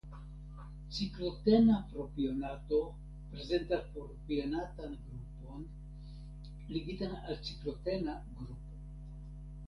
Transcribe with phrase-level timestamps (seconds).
[0.99, 2.79] Ciklotena propionato
[3.33, 5.61] prezentas propionatan grupon
[6.77, 8.63] ligitan al ciklotena grupo.